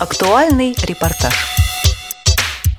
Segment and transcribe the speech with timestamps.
[0.00, 1.34] Актуальный репортаж.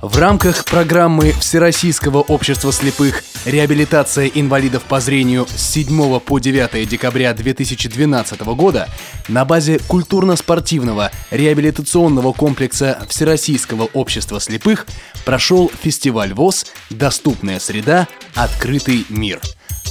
[0.00, 7.32] В рамках программы Всероссийского общества слепых «Реабилитация инвалидов по зрению» с 7 по 9 декабря
[7.32, 8.88] 2012 года
[9.28, 14.88] на базе культурно-спортивного реабилитационного комплекса Всероссийского общества слепых
[15.24, 18.08] прошел фестиваль ВОЗ «Доступная среда.
[18.34, 19.40] Открытый мир».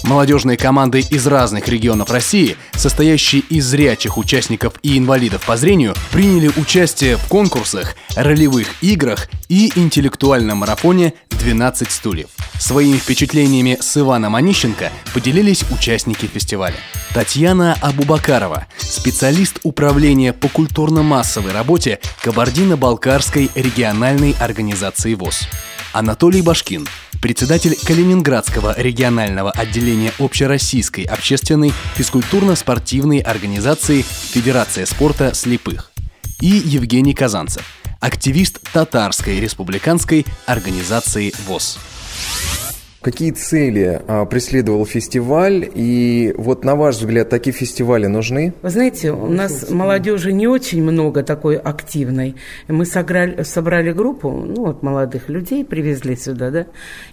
[0.03, 6.51] Молодежные команды из разных регионов России, состоящие из зрячих участников и инвалидов по зрению, приняли
[6.57, 12.29] участие в конкурсах, ролевых играх и интеллектуальном марафоне «12 стульев».
[12.59, 16.75] Своими впечатлениями с Иваном Онищенко поделились участники фестиваля.
[17.13, 25.47] Татьяна Абубакарова, специалист управления по культурно-массовой работе Кабардино-Балкарской региональной организации ВОЗ.
[25.93, 26.87] Анатолий Башкин,
[27.21, 35.91] председатель Калининградского регионального отделения общероссийской общественной физкультурно-спортивной организации Федерация спорта слепых.
[36.41, 37.63] И Евгений Казанцев,
[37.99, 41.77] активист Татарской республиканской организации ВОЗ.
[43.01, 45.67] Какие цели а, преследовал фестиваль?
[45.73, 48.53] И вот на ваш взгляд, такие фестивали нужны?
[48.61, 52.35] Вы знаете, у нас молодежи не очень много такой активной.
[52.67, 56.67] Мы сыграли, собрали группу, ну вот молодых людей привезли сюда, да.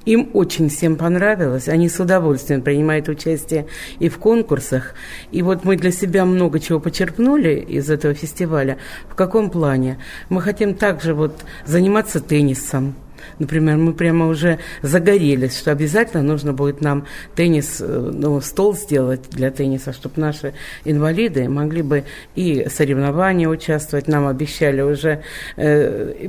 [0.04, 1.68] Им очень всем понравилось.
[1.68, 3.64] Они с удовольствием принимают участие
[3.98, 4.94] и в конкурсах.
[5.32, 8.76] И вот мы для себя много чего почерпнули из этого фестиваля.
[9.08, 9.96] В каком плане?
[10.28, 12.94] Мы хотим также вот заниматься теннисом
[13.38, 19.30] Например, мы прямо уже загорелись, что обязательно нужно будет нам теннис, э, ну, стол сделать
[19.30, 24.08] для тенниса, чтобы наши инвалиды могли бы и соревнования участвовать.
[24.08, 25.22] Нам обещали уже
[25.56, 26.28] э,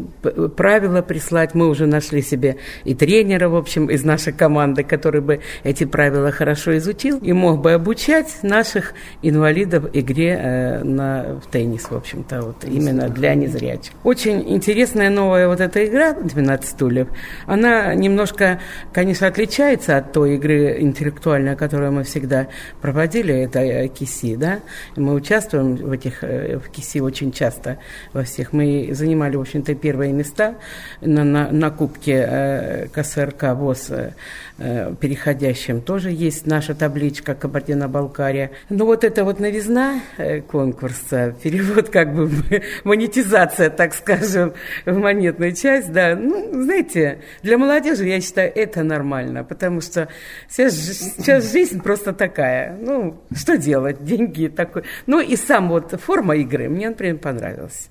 [0.55, 1.55] правила прислать.
[1.55, 6.31] Мы уже нашли себе и тренера, в общем, из нашей команды, который бы эти правила
[6.31, 12.41] хорошо изучил и мог бы обучать наших инвалидов игре э, на, в теннис, в общем-то,
[12.41, 13.93] вот именно для незрячих.
[14.03, 17.09] Очень интересная новая вот эта игра «12 стульев».
[17.45, 18.59] Она немножко,
[18.93, 22.47] конечно, отличается от той игры интеллектуальной, которую мы всегда
[22.81, 24.59] проводили, это э, КИСИ, да.
[24.95, 27.77] Мы участвуем в этих, э, в КИСИ очень часто
[28.13, 28.53] во всех.
[28.53, 30.55] Мы занимали, в общем-то, первые места
[31.01, 33.91] на, на, на Кубке э, КСРК ВОЗ
[34.99, 35.79] переходящем.
[35.79, 38.51] Тоже есть наша табличка Кабардино-Балкария.
[38.69, 40.01] Но вот это вот новизна
[40.51, 42.29] конкурса, перевод как бы
[42.83, 44.53] монетизация, так скажем,
[44.85, 50.07] в монетную часть, да, ну, знаете, для молодежи, я считаю, это нормально, потому что
[50.47, 52.77] сейчас, сейчас жизнь просто такая.
[52.79, 54.03] Ну, что делать?
[54.03, 54.83] Деньги такой.
[55.07, 57.89] Ну, и сам вот форма игры мне, например, понравилась.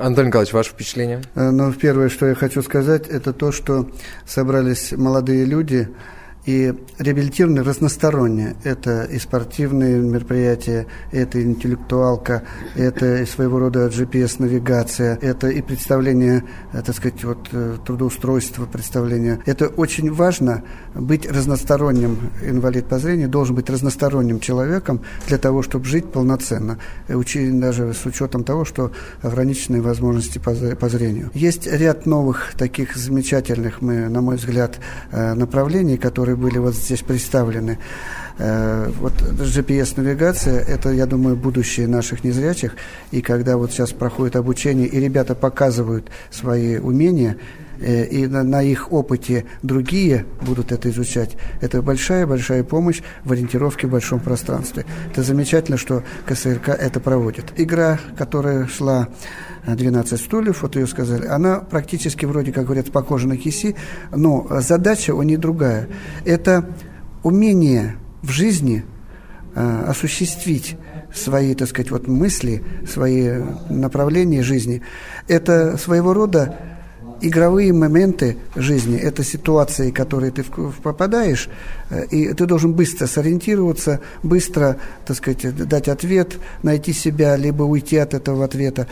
[0.00, 1.20] Антон Николаевич, ваше впечатление?
[1.34, 3.90] Э, ну, первое, что я хочу сказать, это то, что
[4.26, 5.88] собрались молодые люди,
[6.46, 8.56] и реабилитированы разносторонне.
[8.64, 12.42] Это и спортивные мероприятия, это и интеллектуалка,
[12.76, 19.40] это и своего рода GPS-навигация, это и представление, э, так сказать, вот, э, трудоустройства, представление.
[19.46, 20.62] Это очень важно
[20.94, 22.30] быть разносторонним.
[22.42, 28.04] Инвалид по зрению должен быть разносторонним человеком для того, чтобы жить полноценно, учи, даже с
[28.06, 28.92] учетом того, что
[29.22, 31.30] ограниченные возможности по, по зрению.
[31.34, 34.78] Есть ряд новых таких замечательных, мы, на мой взгляд,
[35.12, 37.78] э, направлений, которые которые были вот здесь представлены.
[38.42, 42.74] Э, вот GPS-навигация– это, я думаю, будущее наших незрячих.
[43.10, 47.36] И когда вот сейчас проходит обучение, и ребята показывают свои умения,
[47.80, 51.36] э, и на, на их опыте другие будут это изучать.
[51.60, 54.86] Это большая-большая помощь в ориентировке в большом пространстве.
[55.10, 57.52] Это замечательно, что КСРК это проводит.
[57.58, 59.08] Игра, которая шла
[59.66, 63.76] 12 стульев, вот ее сказали, она практически вроде, как говорят, похожа на киси,
[64.16, 65.88] но задача у нее другая.
[66.24, 66.70] Это
[67.22, 68.84] умение в жизни
[69.54, 70.76] э, осуществить
[71.12, 74.82] свои, так сказать, вот мысли, свои направления жизни.
[75.28, 76.56] Это своего рода
[77.20, 80.44] игровые моменты жизни, это ситуации, в которые ты
[80.82, 81.48] попадаешь,
[81.90, 84.76] э, и ты должен быстро сориентироваться, быстро,
[85.06, 88.86] так сказать, дать ответ, найти себя, либо уйти от этого ответа.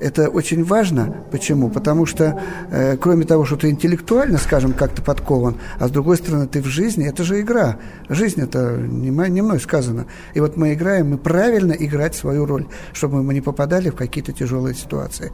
[0.00, 1.14] Это очень важно.
[1.30, 1.70] Почему?
[1.70, 2.40] Потому что,
[2.70, 6.66] э, кроме того, что ты интеллектуально, скажем, как-то подкован, а с другой стороны, ты в
[6.66, 7.78] жизни, это же игра.
[8.08, 10.06] Жизнь это не, не мной сказано.
[10.34, 14.32] И вот мы играем, мы правильно играть свою роль, чтобы мы не попадали в какие-то
[14.32, 15.32] тяжелые ситуации.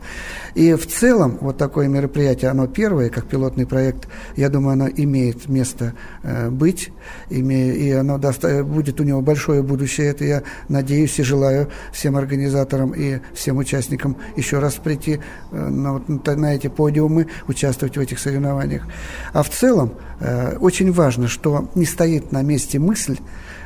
[0.54, 5.48] И в целом, вот такое мероприятие, оно первое, как пилотный проект, я думаю, оно имеет
[5.48, 6.90] место э, быть,
[7.28, 10.08] и оно даст, будет у него большое будущее.
[10.08, 15.20] Это я надеюсь и желаю всем организаторам и всем участникам еще раз прийти
[15.50, 18.84] э, на, на эти подиумы, участвовать в этих соревнованиях.
[19.32, 23.18] А в целом э, очень важно, что не стоит на месте мысль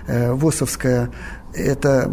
[0.06, 1.08] ВОСовская
[1.56, 2.10] это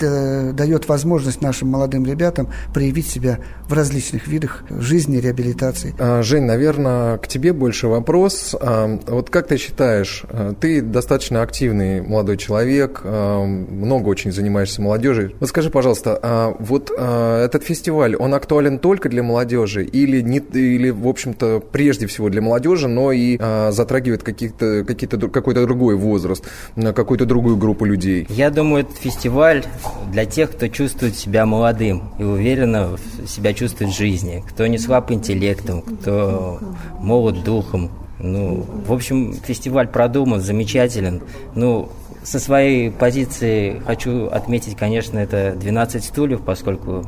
[0.00, 3.38] э, дает возможность нашим молодым ребятам проявить себя
[3.68, 5.94] в различных видах жизни, реабилитации.
[5.98, 8.54] А, Жень, наверное, к тебе больше вопрос.
[8.60, 15.32] А, вот как ты считаешь, а, ты достаточно активный молодой человек, много очень занимаешься молодежью.
[15.40, 21.06] Вот скажи, пожалуйста, вот этот фестиваль, он актуален только для молодежи или, не, или в
[21.06, 23.38] общем-то, прежде всего для молодежи, но и
[23.70, 26.44] затрагивает какие-то, какие-то, какой-то другой возраст,
[26.76, 28.26] какую-то другую группу людей?
[28.28, 29.64] Я думаю, думаю, этот фестиваль
[30.10, 32.96] для тех, кто чувствует себя молодым и уверенно
[33.26, 36.58] себя чувствует в жизни, кто не слаб интеллектом, кто
[36.98, 37.90] молод духом.
[38.18, 41.20] Ну, в общем, фестиваль продуман, замечателен.
[41.54, 41.90] Ну,
[42.24, 47.04] со своей позиции хочу отметить, конечно, это 12 стульев, поскольку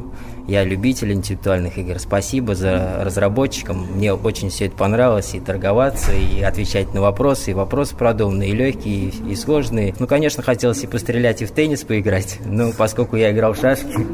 [0.46, 1.98] я любитель интеллектуальных игр.
[1.98, 3.86] Спасибо за разработчикам.
[3.94, 5.34] Мне очень все это понравилось.
[5.34, 7.52] И торговаться, и отвечать на вопросы.
[7.52, 9.94] И вопросы продуманные, и легкие, и сложные.
[9.98, 12.38] Ну, конечно, хотелось и пострелять, и в теннис поиграть.
[12.44, 14.06] Но поскольку я играл в шашки,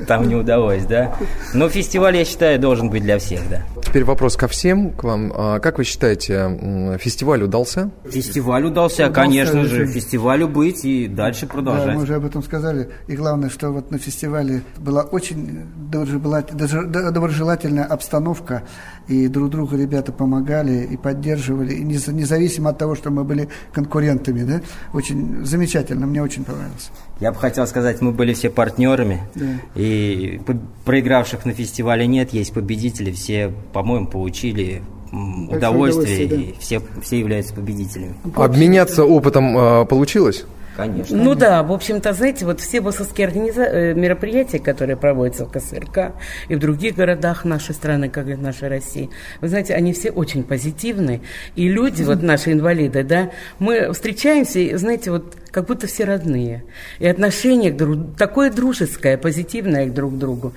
[0.06, 1.16] там не удалось, да.
[1.54, 3.62] Но фестиваль, я считаю, должен быть для всех, да.
[3.94, 5.32] Теперь вопрос ко всем, к вам.
[5.32, 7.92] А как вы считаете, фестиваль удался?
[8.04, 9.86] Фестиваль удался, конечно же.
[9.86, 11.86] Фестивалю быть и дальше продолжать.
[11.86, 12.88] Да, мы уже об этом сказали.
[13.06, 15.60] И главное, что вот на фестивале была очень
[15.92, 18.64] доброжелательная обстановка,
[19.06, 24.42] и друг другу ребята помогали и поддерживали, и независимо от того, что мы были конкурентами,
[24.42, 24.60] да,
[24.92, 26.90] очень замечательно, мне очень понравилось.
[27.20, 29.46] Я бы хотел сказать, мы были все партнерами, да.
[29.76, 30.40] и
[30.84, 33.52] проигравших на фестивале нет, есть победители, все,
[33.84, 34.82] по-моему, получили
[35.12, 36.36] удовольствие, удовольствие да.
[36.36, 38.14] и все, все являются победителями.
[38.34, 40.46] Обменяться опытом э, получилось?
[40.74, 41.22] Конечно.
[41.22, 43.62] Ну да, в общем-то, знаете, вот все ВОСовские организа...
[43.62, 46.14] Э, мероприятия, которые проводятся в КСРК
[46.48, 49.10] и в других городах нашей страны, как и в нашей России,
[49.42, 51.20] вы знаете, они все очень позитивны.
[51.54, 56.64] И люди, вот наши инвалиды, да, мы встречаемся, и, знаете, вот как будто все родные.
[56.98, 60.52] И отношение к друг такое дружеское, позитивное друг к другу.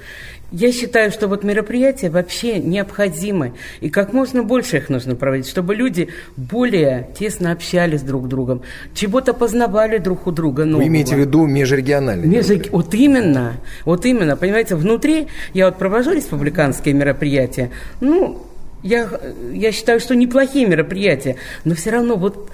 [0.51, 5.75] Я считаю, что вот мероприятия вообще необходимы, и как можно больше их нужно проводить, чтобы
[5.75, 8.63] люди более тесно общались друг с другом,
[8.95, 10.81] чего-то познавали друг у друга нового.
[10.81, 12.27] Вы имеете в виду межрегиональные?
[12.27, 12.71] Межрег...
[12.71, 17.69] Вот именно, вот именно, понимаете, внутри я вот провожу республиканские мероприятия,
[17.99, 18.41] ну,
[18.81, 19.09] я,
[19.51, 21.35] я считаю, что неплохие мероприятия,
[21.65, 22.49] но все равно вот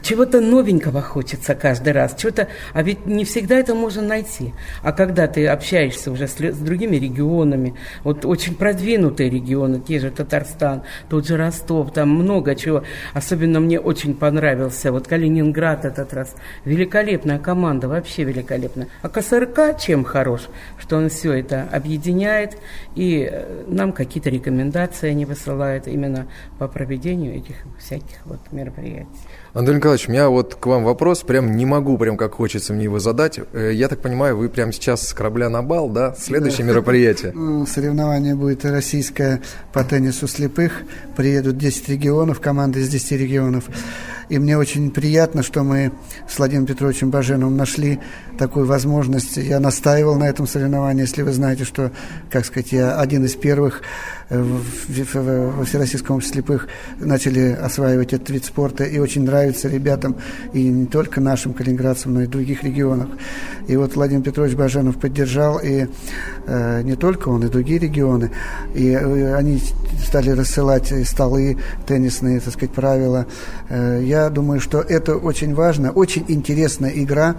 [0.00, 4.54] чего-то новенького хочется каждый раз, чего-то, а ведь не всегда это можно найти.
[4.82, 10.10] А когда ты общаешься уже с, с другими регионами, вот очень продвинутые регионы, те же
[10.10, 12.84] Татарстан, тот же Ростов, там много чего.
[13.12, 16.34] Особенно мне очень понравился вот Калининград этот раз.
[16.64, 18.88] Великолепная команда, вообще великолепная.
[19.02, 20.48] А КСРК чем хорош?
[20.78, 22.58] Что он все это объединяет
[22.94, 26.26] и э, нам какие-то рекомендации они высылают именно
[26.58, 29.08] по проведению этих всяких вот мероприятий.
[29.54, 32.84] Андрей Николаевич, у меня вот к вам вопрос, прям не могу, прям как хочется мне
[32.84, 33.38] его задать.
[33.52, 36.12] Э, я так понимаю, вы прямо сейчас с корабля на бал, да?
[36.18, 36.72] Следующее да.
[36.72, 37.32] мероприятие.
[37.44, 39.40] Ну, соревнование будет российское
[39.72, 40.82] по теннису слепых.
[41.16, 43.64] Приедут 10 регионов, команды из 10 регионов.
[44.28, 45.92] И мне очень приятно, что мы
[46.28, 48.00] с Владимиром Петровичем Баженовым нашли
[48.38, 49.36] такую возможность.
[49.36, 51.92] Я настаивал на этом соревновании, если вы знаете, что,
[52.30, 53.82] как сказать, я один из первых
[54.30, 56.68] э, во Всероссийском обществе слепых
[56.98, 60.16] начали осваивать этот вид спорта, и очень нравится ребятам,
[60.52, 63.08] и не только нашим калининградцам, но и других регионах.
[63.68, 65.86] И вот Владимир Петрович Баженов поддержал, и
[66.46, 68.30] э, не только он, и другие регионы,
[68.74, 69.60] и э, они
[70.04, 73.26] стали рассылать столы теннисные, так сказать, правила.
[73.68, 77.36] Э, я думаю, что это очень важно, очень интересная игра,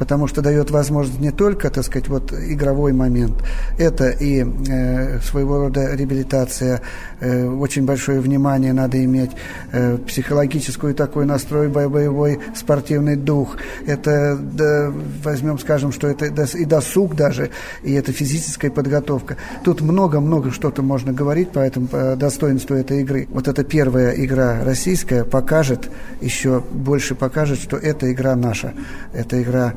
[0.00, 3.34] потому что дает возможность не только, так сказать, вот игровой момент,
[3.78, 6.80] это и э, своего рода реабилитация,
[7.20, 9.32] э, очень большое внимание надо иметь,
[9.72, 14.90] э, психологическую такой настрой, боевой спортивный дух, это, да,
[15.22, 17.50] возьмем, скажем, что это и досуг даже,
[17.82, 19.36] и это физическая подготовка.
[19.64, 23.28] Тут много-много что-то можно говорить по этому по достоинству этой игры.
[23.30, 25.90] Вот эта первая игра российская покажет,
[26.22, 28.72] еще больше покажет, что эта игра наша,
[29.12, 29.74] эта игра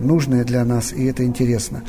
[0.00, 1.82] нужное для нас, и это интересно.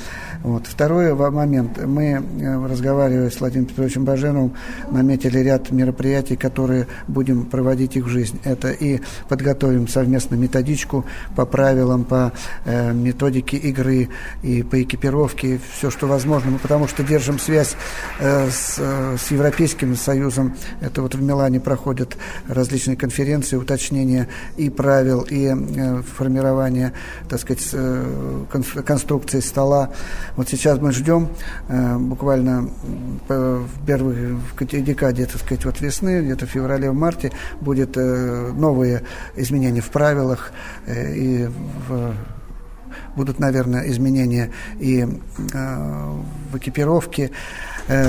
[0.46, 0.68] Вот.
[0.68, 1.84] Второй момент.
[1.84, 4.54] Мы, э, разговаривая с Владимиром Петровичем Баженовым,
[4.92, 8.40] наметили ряд мероприятий, которые будем проводить их в жизнь.
[8.44, 11.04] Это и подготовим совместно методичку
[11.36, 12.32] по правилам, по
[12.66, 14.10] э, методике игры
[14.44, 16.52] и по экипировке, все, что возможно.
[16.52, 17.76] Мы потому что держим связь
[18.20, 20.56] э, с, э, с Европейским Союзом.
[20.80, 22.18] Это вот в Милане проходят
[22.48, 24.28] различные конференции, уточнения
[24.58, 26.94] и правил, и э, формирование,
[27.28, 28.46] так сказать, с э,
[28.86, 29.92] конструкцией стола.
[30.36, 31.30] Вот сейчас мы ждем
[31.68, 32.70] э, буквально
[33.28, 37.32] в первой декаде, так сказать, вот весны, где-то в феврале, в марте,
[37.62, 39.04] будет новые
[39.36, 40.52] изменения в правилах
[40.88, 41.50] и
[41.88, 42.14] в
[43.16, 45.08] будут, наверное, изменения и э,
[46.52, 47.30] в экипировке, э,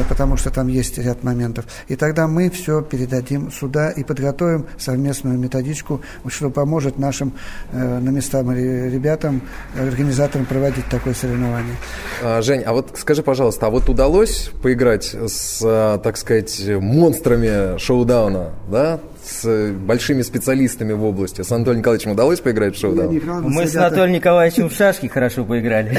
[0.08, 1.66] потому что там есть ряд моментов.
[1.88, 7.32] И тогда мы все передадим сюда и подготовим совместную методичку, что поможет нашим
[7.72, 9.42] э, на местах ребятам,
[9.78, 11.76] организаторам проводить такое соревнование.
[12.22, 15.60] А, Жень, а вот скажи, пожалуйста, а вот удалось поиграть с,
[16.02, 19.00] так сказать, монстрами шоу-дауна, да?
[19.26, 21.42] С большими специалистами в области.
[21.42, 23.20] С Анатолием Николаевичем удалось поиграть в шоу-даун?
[23.42, 25.96] Мы с Анатолием Николаевичем в шашки хорошо поиграли.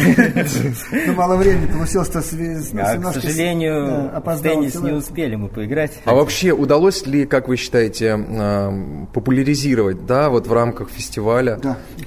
[1.07, 2.07] Ну, мало времени получилось.
[2.09, 5.91] то А, к сожалению, в теннис не успели мы поиграть.
[6.05, 11.59] А вообще удалось ли, как вы считаете, а, популяризировать, да, вот в рамках фестиваля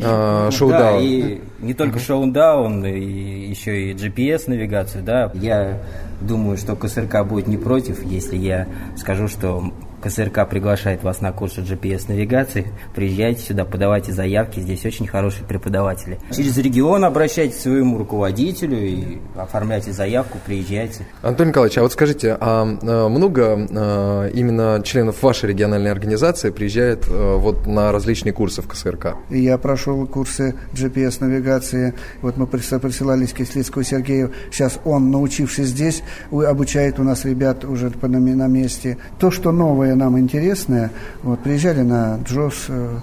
[0.02, 0.98] а, шоу-даун?
[0.98, 5.30] Да, и не только шоу-даун, и еще и GPS-навигацию, да.
[5.34, 5.80] Я
[6.20, 9.72] думаю, что КСРК будет не против, если я скажу, что
[10.02, 12.68] КСРК приглашает вас на курсы GPS-навигации.
[12.94, 16.18] Приезжайте сюда, подавайте заявки, здесь очень хорошие преподаватели.
[16.34, 21.06] Через регион обращайтесь к своему руководителю и оформляйте заявку, приезжайте.
[21.22, 27.06] Антон Николаевич, а вот скажите, а, а много а, именно членов вашей региональной организации приезжает
[27.08, 29.16] вот на различные курсы в КСРК?
[29.28, 36.98] Я прошел курсы GPS-навигации, вот мы присылали к Кислицкому Сергею, сейчас он, научившись здесь, обучает
[36.98, 37.90] у нас ребят уже
[38.34, 38.98] на месте.
[39.18, 40.90] То, что новое нам интересное.
[41.22, 42.98] Вот, приезжали на Джос, э,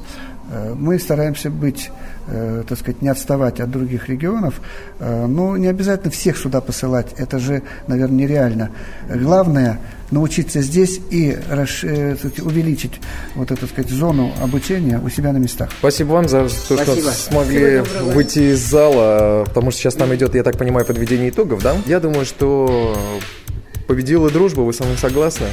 [0.75, 1.91] мы стараемся быть,
[2.27, 4.61] э, так сказать, не отставать от других регионов,
[4.99, 8.69] но не обязательно всех сюда посылать, это же, наверное, нереально.
[9.09, 9.79] Главное
[10.11, 11.37] научиться здесь и
[12.41, 12.93] увеличить
[13.35, 15.69] вот эту, так сказать, зону обучения у себя на местах.
[15.79, 16.83] Спасибо вам за то, Спасибо.
[16.83, 21.61] что смогли выйти из зала, потому что сейчас там идет, я так понимаю, подведение итогов,
[21.61, 21.75] да?
[21.85, 22.97] Я думаю, что
[23.87, 25.47] победила дружба, вы со мной согласны?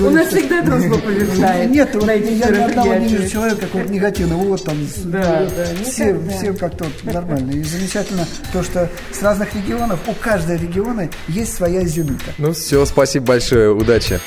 [0.00, 1.70] У нас всегда дружба побеждает.
[1.70, 4.42] Нет, я ни одного не вижу человека какого-то негативного.
[4.42, 5.46] Вот там да,
[5.84, 7.52] все, все как-то нормально.
[7.52, 12.32] И замечательно то, что с разных регионов, у каждого региона есть своя изюминка.
[12.38, 14.18] Ну все, спасибо большое, удачи.